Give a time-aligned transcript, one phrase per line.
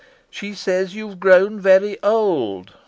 [0.31, 2.73] She says you've grown very old!